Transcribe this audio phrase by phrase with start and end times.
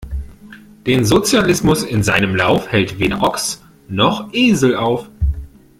[0.87, 5.07] Den Sozialismus in seinem Lauf, hält weder Ochs noch Esel auf!